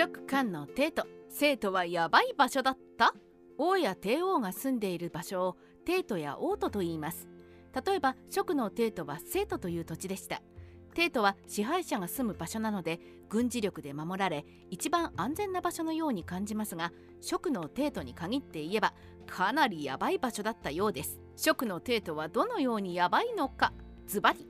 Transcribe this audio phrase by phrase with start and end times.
[0.00, 1.06] 職官の帝都。
[1.28, 3.12] 生徒はやばい場所だった。
[3.58, 7.28] 王や帝王が住んでいる場所を帝都や王都と言います。
[7.86, 10.40] 例えば職の帝都は生徒という土地でした。
[10.94, 12.98] 帝都は支配者が住む場所なので
[13.28, 18.94] 軍事力で守られ一番安全な場所のように感じますが職の帝都に限って言えば
[19.26, 21.20] かなりやばい場所だったようです。
[21.36, 23.74] 職の帝都はどのようにやばいのか
[24.06, 24.48] ズバリ。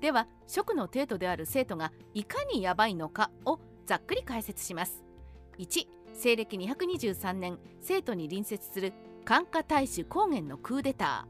[0.00, 5.04] では職の帝都である生徒がいかにやばいのかをざっくり解説します。
[5.58, 8.92] 1西暦223年生徒に隣接する
[9.24, 11.26] 漢化大使高原のクーデタ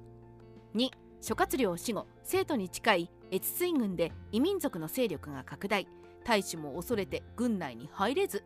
[0.74, 0.78] ー。
[0.78, 5.86] 2諸葛亮死後生徒に近い越水軍で異民族の勢力が拡大。
[6.24, 8.42] 大使も恐れて軍内に入れず。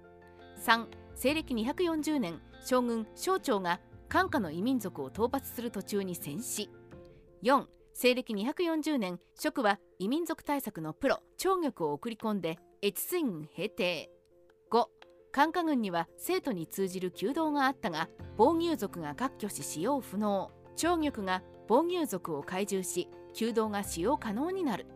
[0.67, 6.69] 3西暦240年将軍省庁が漢下の異民族を討伐する途中に戦死。
[7.43, 14.11] 4西暦240年蜀は異民族対策のプロ長玉を送り込んで越水軍平定。
[14.71, 14.87] 5
[15.33, 20.51] 漢下軍には生徒に通じる弓道があったが防御族が割拠し使用不能。
[20.77, 24.87] 長玉が防御族を懐柔し弓道が使用可能になる。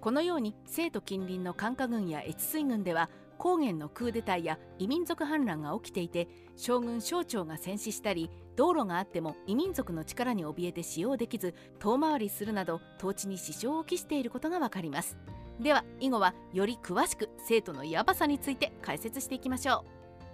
[0.00, 15.16] このように生徒近隣の漢下軍や越水軍では高原のクーデターや異民族反乱が起きていて将軍省庁が戦死したり道路があっても異民族の力に怯えて使用できず遠回りするなど統治に支障を期していることがわかります。
[15.60, 19.84] では以後はより詳しく生徒のヤバさについて解説していきましょ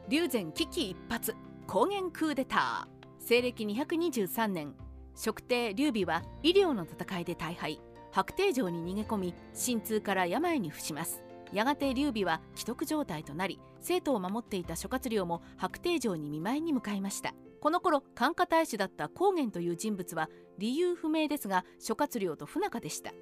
[0.09, 0.11] う。
[0.11, 1.35] 龍禅危機一髪
[1.67, 3.01] 高原クーデター。
[3.19, 4.75] 西暦223年
[5.15, 7.81] 職帝劉備は医療の戦いで大敗。
[8.13, 11.23] 白帝城に逃げ込み心痛から病に伏します。
[11.53, 17.35] やがて劉備は既得状態となり生徒を守っていた諸葛亮も白帝城に見舞いに向かいました。
[17.61, 23.13] この頃漢化大使だった高原という人物は理由不明ですが諸葛亮と不仲でした。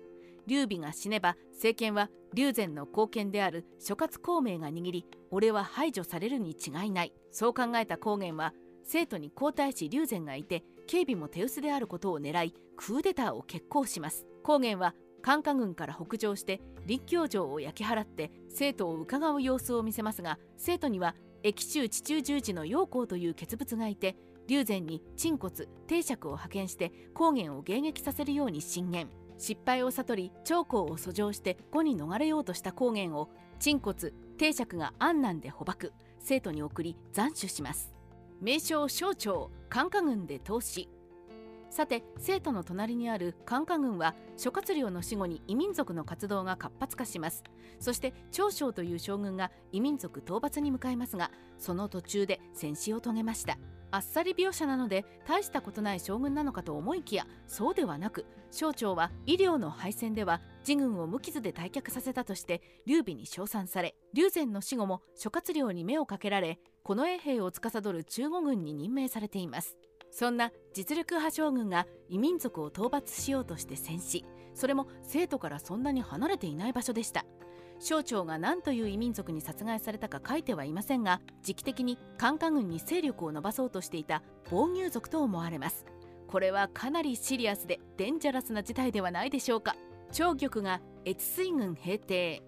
[0.49, 7.13] 劉備が死ねば政権は劉禅の後見である諸葛孔明が握り俺は排除されるに違いない。
[7.31, 14.27] そう考えた高原は生徒に皇太子劉禅がいて警備も手薄であることを狙いクーデターを決行します。
[14.43, 24.17] 高原は関下軍から北上して立教城を焼き払って生徒を伺う様子を見せますが生徒には駅中地中十字の陽光という傑物がいて
[24.47, 29.11] 龍禅に鎮骨定釈を派遣して高原を迎撃させるように進言。
[29.39, 37.93] 失敗を悟り長江を遡上して呉に逃れようとした高原を鎮骨定釈が安南で捕獲生徒に送り斬首します。
[38.41, 40.89] 名称省庁関下軍で投資
[41.71, 47.45] さて生徒の隣にある関下軍は諸葛亮の死後に異民族の活動が活発化します。
[47.79, 53.59] そして長将という将軍が異民族討伐に向かいますがその途中で戦死を遂げました。
[53.91, 69.77] あっさり描写なので大したことない将軍なのかと思いきやそうではなく省庁は医療の敗戦では自軍を無傷で退却させたとして劉備に称賛され劉禅の死後も諸葛亮に目をかけられ近衛兵を司る中国軍に任命されています。
[70.11, 74.25] そんな実力派将軍が異民族を討伐しようとして戦死。
[74.55, 77.27] それも生徒からそんなに離れていない場所でした。
[77.81, 85.87] 省庁が何という異民族に殺害されたか書いてはいませんが時期的に関下軍に勢力を伸ばそうとしていた防御族と思われます。
[86.27, 89.77] これはかなりシリアスでデンジャラスな事態ではないでしょうか。
[90.13, 92.43] 長玉が越水軍平定。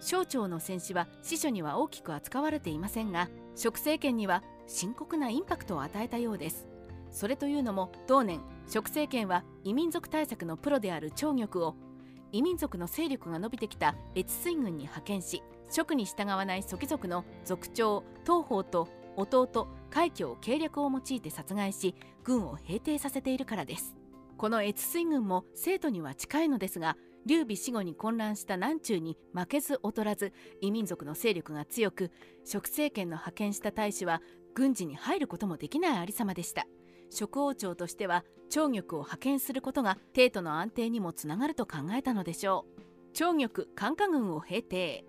[0.00, 6.66] 省庁の戦死は司書には大きく扱われていませんが食政権には深刻なインパクトを与えたようです。
[7.10, 11.76] それというのも同年食政権は異民族対策のプロである長玉を
[12.32, 21.94] 異民族の勢力が伸びてきた越水軍に派遣し職に従わない祖貴族の族長東方と弟海峡を計略を用いて殺害し
[22.24, 23.94] 軍を平定させているからです。
[24.38, 32.10] この越水軍も生徒には近いのですが劉備死後に混乱した南中に負けず劣らず異民族の勢力が強く
[32.44, 34.20] 食政権の派遣した大使は
[34.54, 36.66] 軍事に入ることもできないありさまでした。
[37.12, 42.82] 職王朝としては長玉を派遣することが帝都の安定にもつながると考えたのでしょう。
[43.12, 45.04] 長玉関下軍を平定。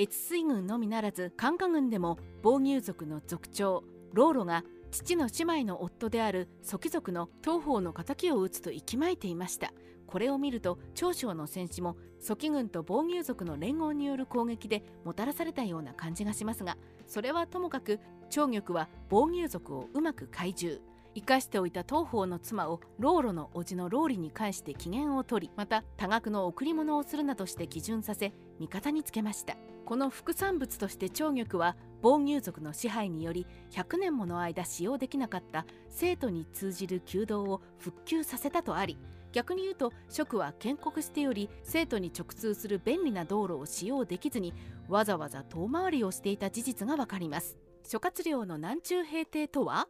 [0.00, 3.82] 越水軍のみならず関下軍でも防御族の族長
[4.12, 9.72] 老ロが父の姉妹の夫である祖貴族の東方の敵を討つと息巻いていました。
[10.06, 18.00] これを見ると長将の戦士も祖貴軍と防御族の連合による攻撃でもたらされたような感じがしますがそれはともかく
[18.30, 20.80] 長玉は防御族をうまく懐柔。
[21.18, 29.56] 生かしておいた東方の妻を老ロの叔父のローリに返して機嫌を取りまた多額の贈り物をするなどして基準させ味方につけました。
[29.84, 38.96] この副産物として長玉は防御族の支配により100年もの間使用できなかった生徒に通じる弓道を復旧させたとあり
[39.32, 44.54] 逆に言うと蜀は建国してより生徒に直通する便利な道路を使用できずに
[44.88, 47.56] わざわざ遠回りをしていた事実がわかります。
[47.82, 49.88] 諸葛亮の南中平定とは？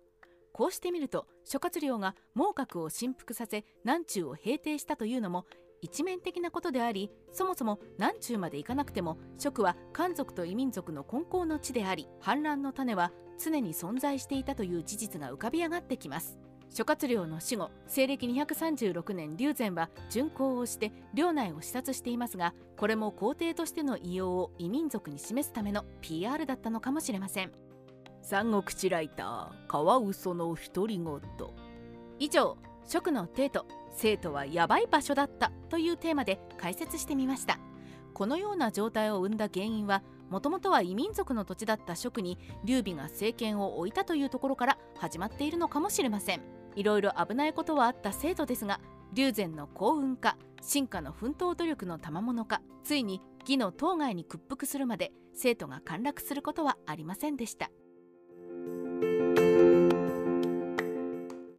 [0.59, 5.47] こうしてみると諸葛亮が孟獲を振幅させ南中を平定したというのも
[5.83, 16.41] 一面的なことでありそもそも南中まで行かなくても蜀は漢族と異民族の根高の地であり反乱の種は常に存在していたという事実が浮かび上がってきます。
[16.71, 27.68] 諸葛亮の死後西暦236年龍禅は巡行をして領内を視察していますがこれも皇帝としての異様を異民族に示すための PR だったのかもしれません。
[28.31, 31.21] 三国志ライターカワウソの独り言。
[32.19, 33.65] 以上食の帝都
[33.97, 37.59] 生徒はやばい場所だったというテーマで解説してみました。
[38.13, 46.43] このような状態を生んだ原因はもともとは異民族の土地だった蜀に劉備が政権を置いたというところから始まっているのかもしれません。
[46.77, 48.79] いろいろ危ないことはあった生徒ですが
[49.15, 57.71] 龍禅の幸運か進化の奮闘努力の賜物かついに義の当該に屈服するまで生徒が陥落することはありませんでした。